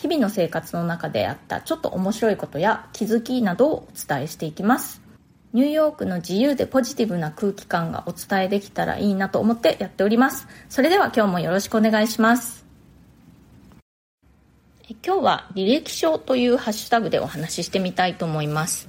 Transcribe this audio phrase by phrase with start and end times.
[0.00, 5.02] 日々の生活の中であったちょっと面白いことや気づきなどをお伝えしていきます。
[5.52, 10.46] ニューヨークの自由でポジティブな空気感がお伝えできたらいいなと思ってやっております。
[10.70, 12.64] それでは今日もよろしくお願いします。
[15.04, 18.88] 今日は履歴書というハッシュタグでお話ししてみたいと思います。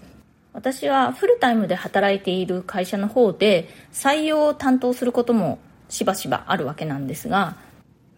[0.54, 5.60] 私はフルタイムで働いている会社の方で採用を担当することも
[5.90, 7.58] しばしばあるわけなんですが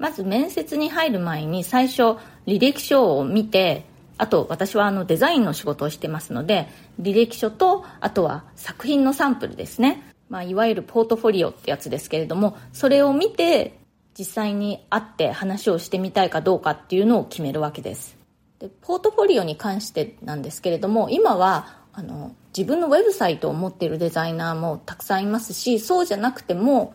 [0.04, 3.86] まず面接に入る前に最初履歴書を見て
[4.18, 6.68] あと私はあのデザインの仕事をしてますので
[7.02, 13.80] 履歴書とあとは作品のサンプルですね、まあ、いわゆるポートフォリオってやつですけれどもそれを見て
[14.20, 18.18] 実際に会って話をしてみたいかどうかっていうのを決めるわけです。
[18.60, 26.94] でポートフォリオに関してなんですけれども今はあの自分のウェブサイトを持っているデザイナーもたくさんいますしそうじゃなくても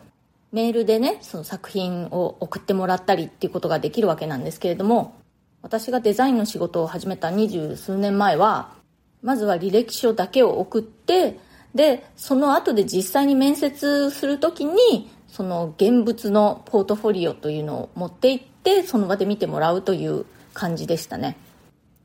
[0.51, 5.15] メールでねその作品を送ってもらったりっていうことができるわけなんですけれども
[5.61, 8.73] 私がデザインの仕事を始めた二十数年前は
[9.21, 11.37] まずは履歴書だけを送って
[11.75, 21.37] でその後で実際に面接する時にその現物のポートフォリオというのを持って行ってその場で見てもらうという感じでしたね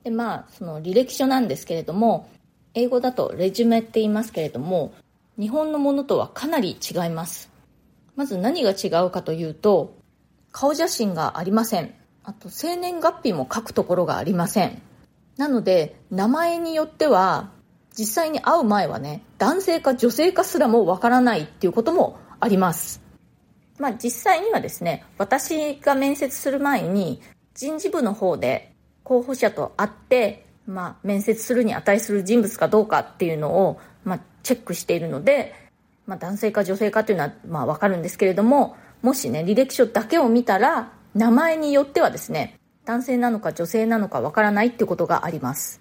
[0.03, 2.29] でまあその履歴書なんですけれども
[2.77, 4.93] 英語だとレジュメって言いますけれども、
[5.39, 7.51] 日本のものとはかなり違います。
[8.17, 9.97] まず何が違うかというと、
[10.53, 11.95] 顔写真がありません。
[12.23, 14.83] あと、生年月日も書くところがありません。
[15.37, 17.51] なので、名前によっては、
[17.97, 23.03] 実際に会う前はね、男性か女性かすらもわからないっていうこともあります。
[23.79, 27.21] まあ実際にはですね、私が面接する前に
[27.55, 28.73] 人事部の方で
[29.03, 35.55] 候補者と会ってまあ、面接するに値する人物かどうかっていうのを、まあ、チェックしているので、
[36.07, 45.81] まあ、男性か女性かっていうのは、まあ、わかるんですけれども、もしね、履歴書だけを見たら、名前によってはですね、男性なのか女性なのかわからないってことがあります。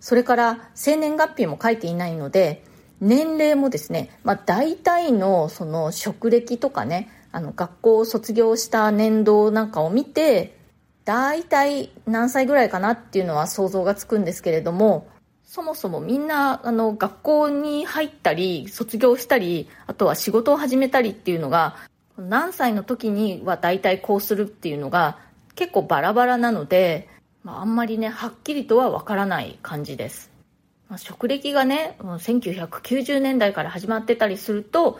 [0.00, 2.64] それから、生年月日も書いていないので、
[3.00, 10.56] 年齢もですね、まあ、大体のその職歴とかね、あの学校を卒業した年度なんかを見て、
[11.04, 15.06] 大体何歳ぐらいかなっていうのは想像がつくんですけれども、
[15.54, 21.76] そもそもみんなあの学校に入ったり卒業したりあとは仕事を始めたりっていうのが
[22.18, 25.16] 何歳の時には大体こうするっていうのが
[25.54, 27.08] 結構バラバラなので、
[27.44, 30.32] まあ、あんまりねはっきりとはわからない感じです、
[30.88, 34.98] まあ、職歴がね1990年代から始まってたりすると、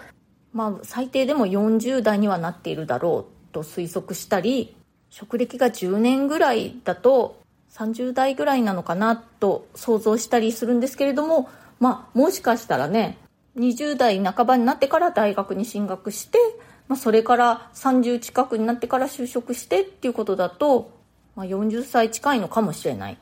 [0.52, 4.76] まあ、最低でも40代にはなっているだろうと推測したり
[5.10, 7.42] 職歴が10年ぐらいだと
[7.74, 13.18] 30代ぐらいなのかなと想像したりするんですけれども、まあ、もしかしたらね、
[13.56, 16.38] 20代半ばになってから大学に進学して、
[16.86, 20.92] まあ、それから30近くになってから就職してっていうことだと、
[21.34, 23.18] まあ、40歳近いのかもしれない。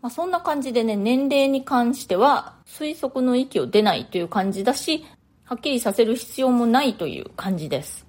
[0.00, 5.04] まあ、そんな感じでね、年齢に関しては推測の域を出ないという感じだし、
[5.44, 8.06] はっきりさせる必要もないという感じです。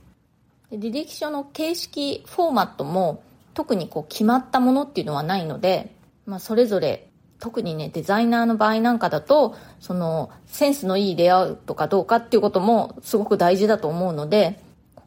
[0.72, 3.23] 履歴書の形式フォーマットも
[3.59, 5.94] 特にこう決まったものっていうのはないので、
[6.25, 7.09] まあ、それぞれ
[7.40, 14.62] 特にねデザイナーの場合なんかだとそのセンスのいいレイアウトかどうかっていうこともすごく大事だと思うので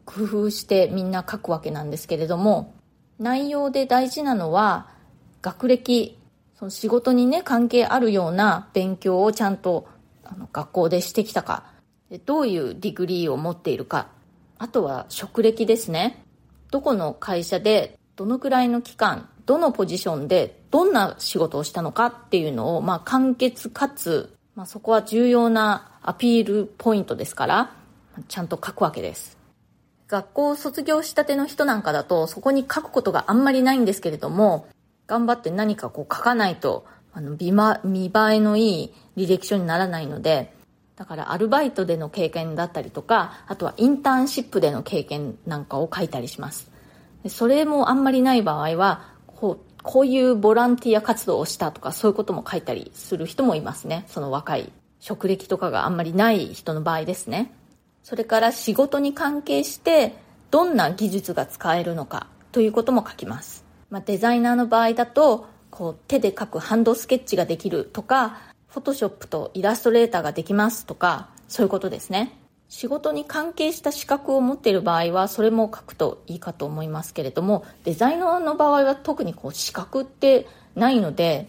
[0.05, 2.75] 工夫してみんな書くわけなんですけれども
[3.17, 4.87] 内容で大事なのは
[5.41, 6.19] 学歴
[6.53, 9.87] その仕事にね関係あるような勉強をちゃんと
[10.23, 11.63] あの学校でしてきたか
[12.27, 14.09] どういう degree を持っているか
[14.59, 16.23] あとは職歴ですね。
[16.69, 27.71] どこの会社でどのくらいの期間、どのポジションでどんな仕事をしたのかっていうのを、まあ、簡潔かつ、まあ、そこは重要なアピールポイントですから、
[28.27, 29.37] ちゃんと書くわけです。
[30.07, 34.67] 学校を卒業したての人なんかだと、そこに書くことがあんまりないんですけれども、
[35.07, 37.51] 頑張って何かこう書かないと、あの、見
[37.83, 40.53] 見栄えのいい履歴書にならないので、
[40.95, 46.72] だからアルバイトでの経験だったりとか、あとはインターンシップでの経験なんかを書いたりします。
[47.29, 54.05] それもあんまりない場合は、こう、こういうボランティア活動をしたとかそういうことも書いたりする人もいますね。
[54.07, 57.51] その若い職歴とかがあんまりない人の場合ですね。
[58.01, 60.15] それから仕事に関係して
[60.51, 63.65] どんな技術が使えるのかということも書きます。
[63.89, 68.37] まあ、デザイナーの場合だとこう手で描くハンドスケッチができるとか
[68.69, 72.37] フォトショップとイラストレーターができますとかそういうことですね
[72.73, 81.47] 仕事に関係した資格を持っている場合はそれも書くといいかと思いますけれどもデザイナーの場合は特にこう資格ってないので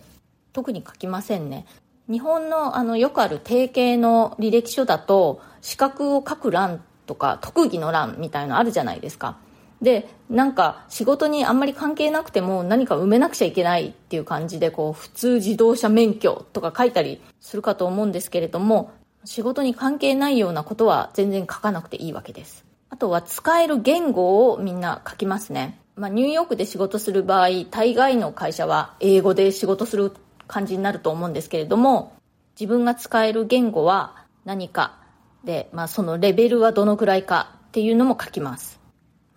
[0.53, 1.65] 特に書きませんね。
[2.11, 9.38] 日本のあのよくある定型の履歴書だと資格を書く欄とか特技の欄みたいのあるじゃないですか。
[9.81, 18.93] でなんか仕事にあんまり関係なくても何か埋めなくちゃいけないっていう感じでこう普通自動車免許とか書いたりするかと思うんですけれども
[19.25, 22.65] 仕事に関係ないようなことは全然書かなくていいわけです。
[22.91, 25.81] あとは使える言語をみんな書きますね。
[25.97, 30.12] まあ、ニューヨークで仕事する場合、大概の会社は英語で仕事する
[30.47, 32.12] 感じになると思うんですけれども、
[32.59, 34.99] 自分が使える言語は何か
[35.44, 38.81] で、まあ、そのレベルはどのくらいかっていうのも書きます。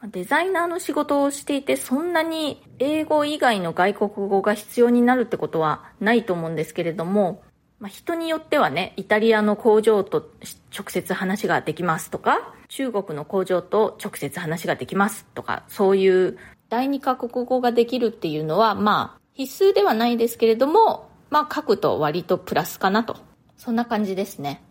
[0.04, 7.42] デザイナーの仕事をしていてそんなに英語以外の外国語が必要になるってことはないと思うんですけれども、
[7.80, 10.32] まあ、人によってはね、イタリアの工場と
[10.76, 16.38] 直接話ができますとか、中国の工場と直接話ができますとか、そういう
[16.70, 23.18] 第二カ国語ができるっていうのは、まあ、必須ではないですけれども、まあ、書くと割とプラスかなと。
[23.58, 24.62] そんな感じですね。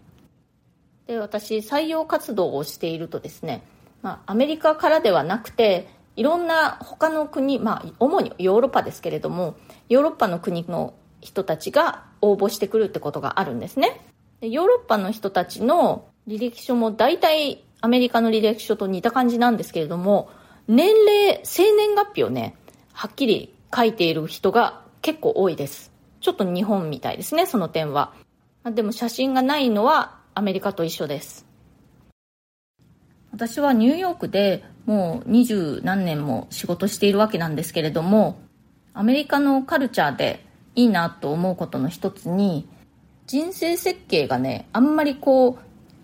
[1.06, 3.62] で、私、採用活動をしているとですね、
[4.02, 9.54] まあ、アメリカからではなくて、いろんな他の国、まあ、主にヨーロッパですけれども、
[9.88, 14.00] ヨーロッパの国の人たちが応募してくるってことがあるんですね。
[14.40, 20.30] でヨーロッパの人たちの履歴書も大体アメリカの履歴書と似た感じなんですけれども、
[20.66, 22.56] 年齢、生年月日をね、
[22.92, 25.92] はっきり書いている人が結構多いです。
[26.20, 28.12] ちょっと日本みたいですね、その点は。
[28.64, 31.46] でも写真がないのはアメリカと一緒です。
[33.30, 38.40] 私はニューヨークでもう二十何年も仕事しているわけなんですけれども、
[38.94, 40.45] アメリカのカルチャーで
[40.76, 42.68] いいなと思うことの一つに
[43.26, 45.58] 人生設計がねあんまりこ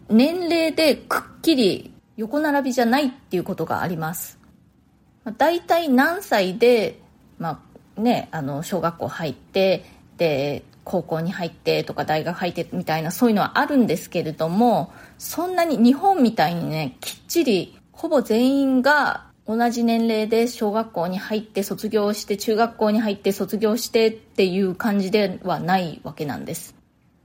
[0.09, 4.39] う年齢でくっきり横並びじゃないっていうことがあります、
[5.25, 7.01] まあ、大体何歳で、
[7.39, 7.63] ま
[7.97, 9.85] あね、あの小学校入って
[10.17, 26.75] で高校に入ってとか大学入ってみたいなそういうのはあるんですけれどもそんなに日本みたいにねきっちりほぼ全員が同じ年齢で小学校に入って卒業して中学校に入って卒業してっていう感じではないわけなんです。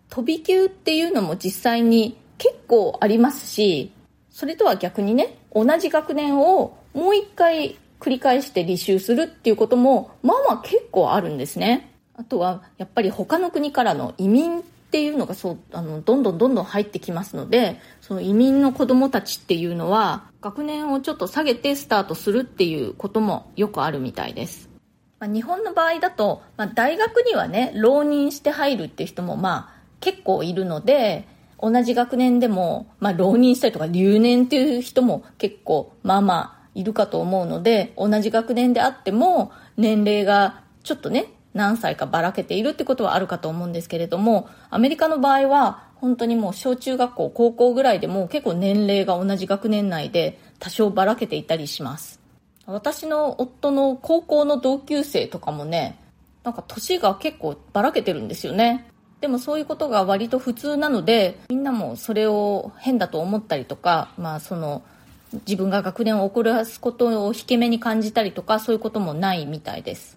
[0.10, 3.94] 飛び級っていうのも実際に結構ありますし
[4.30, 11.94] それとは逆にね同じ学年をもう一回繰り返して履修するっていうこともまあまあ結構あるんですね。
[12.16, 24.70] あとはやっぱり他の国からの移民っていうのがそうあのどんどんどんどん入ってきますのでその移民の子供たちっていうのは学年をちょっと下げてスタートするっていうこともよくあるみたいです、
[25.20, 31.28] まあ、日本の場合だと、まあ、大学にはね浪人して入るっていう人もまあ結構いるので
[31.62, 41.26] 同じ学年でも、まあ、浪人したりとか留年っていう人も結構まあまあいるかと思うので同じ学年であっても年齢がちょっとね
[41.58, 52.20] 何歳かばらけているってことはあるかと思うんですけれどもアメリカの場合は本当にもう小中学校高校ぐらいでも結構年齢が同じ学年内で多少ばらけていたりします。
[52.68, 55.98] 私の夫の高校の同級生とかもね
[56.44, 58.88] なんか年が結構ばらけてるんですよね。
[59.20, 64.84] でもそういうことが割と普通なのでみんなもそれを変だと思ったりとかまあその
[65.48, 70.17] 自分が学年を遅らすことを引け目に感じたりとかそういうこともないみたいです。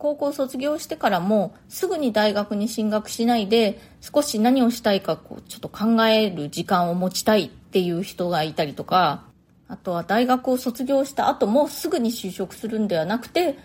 [0.00, 9.24] 高校卒業してからもすぐに大学に進学しないで少し何をしたいかこうちょっと考える時間を持ちたいっていう人がいたりとか
[9.68, 13.58] あとは大学を卒業した後もすぐに就職するんではなくて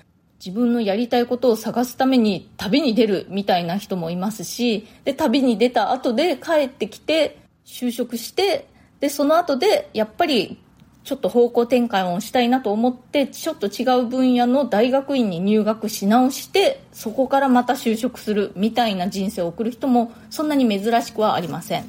[0.46, 8.68] 自分のやりたいことを探すために旅に出るみたいな人もいますしで旅に出た後で帰ってきて就職して
[9.00, 10.60] でその後でやっぱり
[11.06, 21.86] ちょっと方向転換をしたいなと思ってちょっと違う分野の大学院に入学し直してそこからまた就職するみたいな人生を送る人もそんなに珍しくはありません。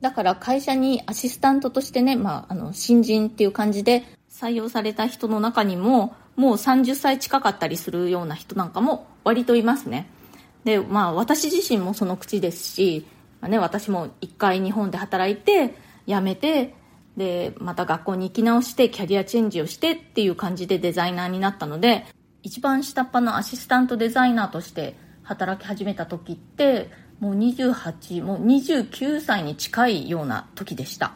[0.00, 10.08] だから会社にアシスタントとしてね、まあ、あの新人っていう感じで採用された人の中にももう30歳近かったりするような人なんかも割といますね。
[10.62, 13.04] でまあ私自身もその口ですし、
[13.40, 15.74] まあね、私も一回日本で働いて
[16.06, 16.74] 辞めて
[17.16, 22.06] でまた学校に行き直してキャリアチェンジをしてっていう感じでデザイナーになったので
[22.42, 31.14] 一番下っ端のアシスタントデザイナーとして働き始めた時ってもう28もう29歳に近いような時でした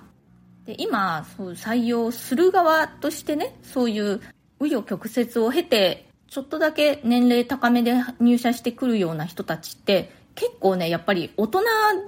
[0.65, 4.21] で今そう採用する側としてねそういう
[4.59, 11.61] 紆余曲折を経てちょっとだけ年齢高めで入社してくるような人たちって結構ね、やっぱり大人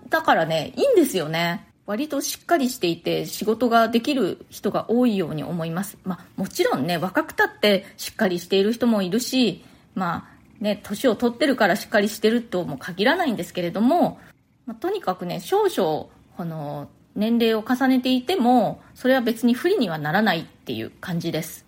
[0.09, 1.69] だからね、いいんですよね。
[1.87, 5.99] 割としっかりしていて仕事ができる人が多いように思います。
[6.05, 14.21] まあもちろんね、若くたってしっかりしている人もいるし、まあね、年を取ってるからしっかりしてるとも限らないんですけれども、
[14.65, 21.67] まあ、とにかくね、少々、この、年齢を重ねていても、それは別に不利にはならないっていう感じです。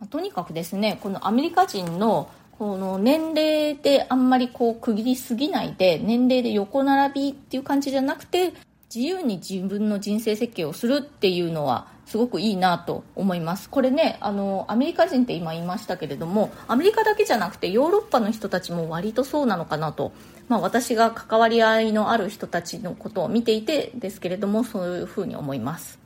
[0.00, 8.52] まあ、とにかくですね、このアメリカ人のこの年齢であんまりこう区切りすぎないで、年齢で横並びっていう感じじゃなくて、
[8.92, 13.70] 自由に自分の人生設計をするっていうのはすごくいいなと思います。
[13.70, 20.10] これねあのアメリカ人って今言いましたけれどもアメリカだけじゃなくてヨーロッパの人たちも割とそうなのかなと、
[20.48, 26.00] まあ、私が関わり合いのある人たちのことを見ていてですけれどもそういうふうに思います。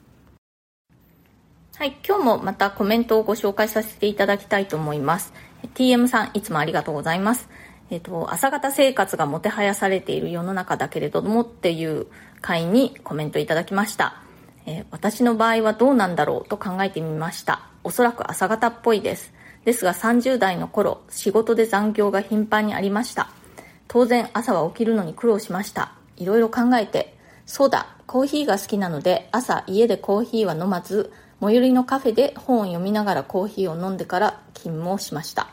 [1.76, 5.32] はい今日もまたコメントをご紹介させていただきたいと思います。
[5.74, 7.48] TM さんいつもありがとうございます。
[7.90, 12.06] えっ、と、朝方生活がもてはやされている世の中だけれどもっていう
[12.44, 14.16] 回にコメントいただきました。
[14.66, 17.62] えー、私の場合はどうなんだろうと考えてみました。
[17.84, 19.32] おそらく朝方っぽいです。
[19.64, 23.30] ですが30代の頃、仕事で残業が頻繁にありました。
[23.88, 25.94] 当然朝は起きるのに苦労しました。
[26.18, 35.48] いろいろ考えて、そうだ、コーヒーが好きなので朝家でコーヒーは飲まず、最寄りのカフェで本を読みながらコーヒーを飲んでから勤務をしました。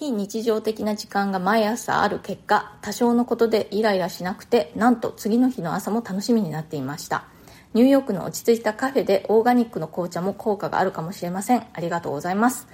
[0.00, 7.24] 非日常的な時間が毎朝ある結果、多少のことでイライラしなくて、なんと次の日の朝も楽しみになっていました。
[7.74, 11.66] ニューヨークの落ち着いたカフェでオーガニックの紅茶も効果があるかもしれません。
[11.74, 12.66] ありがとうございます。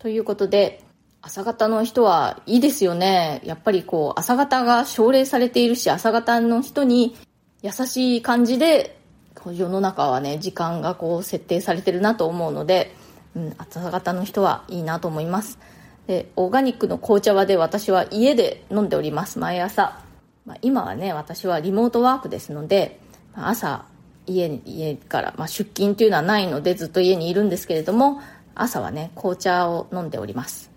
[0.00, 0.82] ということで、
[1.22, 3.40] 朝方の人はいいですよね。
[3.44, 7.16] やっぱりこう、朝方が奨励されているし、朝方の人に
[7.62, 8.98] 優しい感じで、
[9.46, 12.96] 世の中はね、時間がこう設定されてるなと思うので、
[13.36, 15.60] うん、朝方の人はいいなと思います。
[16.06, 19.38] でオーガニックの紅茶はで私は家で飲んでおります。
[19.38, 20.00] 毎朝、
[20.46, 23.00] まあ、今はね私はリモートワークですので
[23.34, 23.86] ま朝
[24.26, 28.20] 家に家から、まあ、出勤というのはないのでずっと家にいるんですけれども
[28.54, 30.70] 朝はね紅茶を飲んでおります。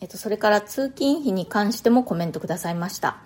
[0.00, 3.18] えっと、それから通勤費に関してもコメントくださいました。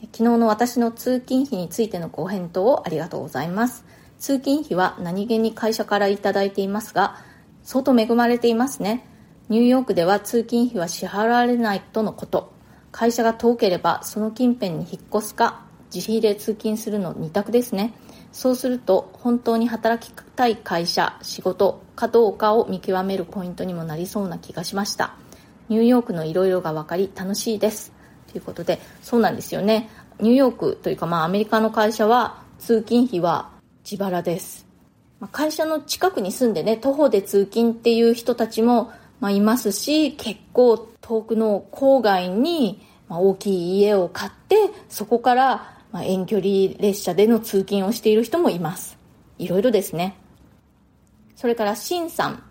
[0.00, 3.84] 昨日の私の通勤費についてのご返答をありがとうございます。
[4.18, 7.16] 通勤費は何気に会社からいただいていますが
[7.64, 9.06] 相当恵まれていますね。
[9.52, 12.54] ニューヨークでは通勤費は支払われないとのこと。
[12.90, 17.92] 会社が遠ければその近辺に引っ越すか自費で通勤するの2択ですね。
[18.32, 25.16] そうすると本当に働きたい会社仕事かどうかを見極めるポイントにもなりそうな気がしました。
[25.68, 27.92] ニューヨークのいろいろが分かり楽しいです。
[28.32, 29.90] ということでそうなんですよね。
[30.18, 33.50] ニューヨークというかまあアメリカの会社は通勤費は
[33.84, 34.66] 自腹です。
[35.30, 38.90] 会社の近くに住んでね徒歩で通勤っていう人たちも
[39.22, 44.56] まあ、いますし、結構遠くの郊外に、ま、大きい家を買って、
[44.88, 48.98] そこから、ま、遠距離列車での通勤をしている人もいます。
[49.38, 50.16] いろいろですね。
[51.36, 52.42] それから、シンさん。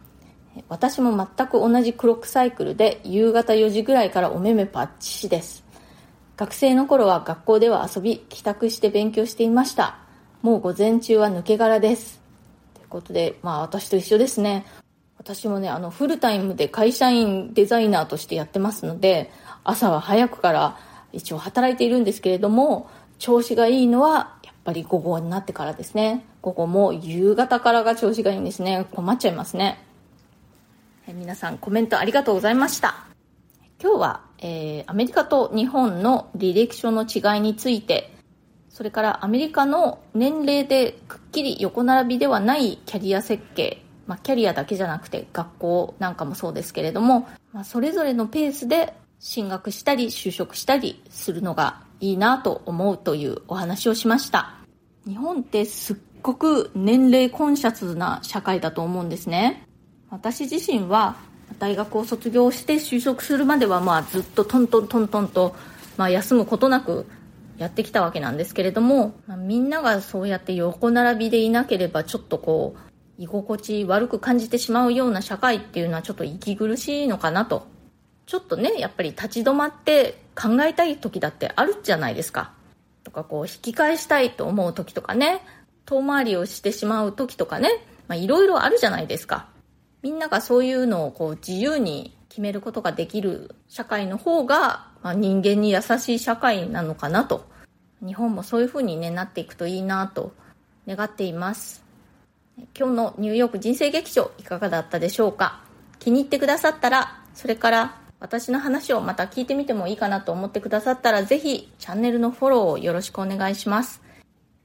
[0.69, 5.65] 私も全く同じクロックサイクルで夕方4時ぐらいからお目目パッチしです。
[6.37, 9.97] 学生の頃は学校では遊び、帰宅して勉強していました。
[10.41, 12.21] もう午前中は抜け殻です。
[12.75, 14.65] ということで、まあ私と一緒ですね。
[15.21, 19.29] 私もね、あの、フルタイムで会社員デザイナーとしてやってますので、
[19.63, 20.79] 朝は早くから
[21.13, 26.25] 一応働いているんですけれども、調子がいいのはやっぱり午後になってからですね。
[26.41, 28.87] 午後も夕方からが調子がいいんですね。
[28.89, 29.85] 困っちゃいますね。
[31.07, 33.05] え皆さんコメントありがとうございました。
[33.79, 38.11] 今日は、えー、アメリカと日本の履歴書の違いについて、
[38.69, 54.55] それからアメリカの年齢でくっきり横並びではないキャリア設計まあ、キャリアだけじゃなくて学校なんかもそうですけれども、まあ、それぞれのペースで進学したり就職したりするのがいいなと思うというお話をしました。
[55.07, 59.65] 日本ってすっごく年齢コンシャスな社会だと思うんですね。
[60.09, 61.15] 私自身は
[61.57, 65.55] 大学を卒業して就職するまではまあずっとトントントントンと、
[65.95, 67.07] まあ、休むことなく
[67.57, 77.67] やってきたわけなんですけれども、まあ、みんながそうやって横並びでいなければちょっとこう居心地悪く感じてしまうような社会っていうのはちょっと息苦しいのかなと。
[78.25, 82.53] ちょっとね、やっぱり立ち止まって考えたい時だってあるじゃないですか。
[83.03, 85.41] とかこう引き返したいと思う時とかね、
[85.85, 87.69] 遠回りをしてしまう時とかね、
[88.09, 89.47] いろいろあるじゃないですか。
[90.01, 97.45] みんながそういうのをこう自由に決めることができる社会の方が、まあ、人間に優しい社会なのかなと。
[98.05, 100.33] 日本もそういう風にね、なっていくといいなと
[100.87, 101.80] 願っています。
[102.77, 105.63] 今日のニューヨーク人生劇場いかがだったでしょうか？
[105.99, 114.01] 気に入ってくださったら、それから私の話をまた聞いてみてもいいかなと思ってくださったら、ぜひチャンネルのフォローをよろしくお願いします。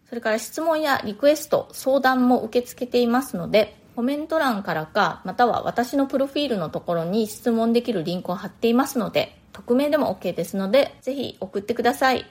[0.08, 12.26] それから質問やリクエスト、相談も受け付けていますので、コメント欄からか、または私のプロフィールのところに質問できるリンクを貼っていますので、匿名でも OK ですので、ぜひ送ってください。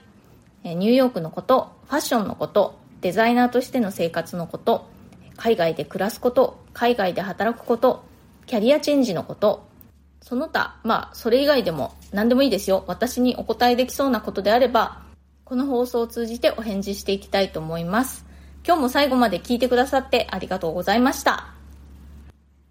[0.63, 4.87] ニューヨークのこと、ファッションのこと、デザイナーとしての生活のこと、
[5.37, 8.03] 海外で暮らすこと、海外で働くこと、
[8.45, 9.67] キャリアチェンジのこと、
[10.21, 12.83] その他、まあ、それ以外でも何でもいいですよ。
[12.87, 15.03] 私にお答えできそうなことであれば、
[15.43, 18.25] この放送を通じてお返事していきたいと思います。
[18.65, 21.53] 今日も最後まで聞いてくださってありがとうございました。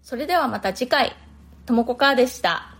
[0.01, 1.15] それではまた次回、
[1.65, 2.74] ともこかーでした。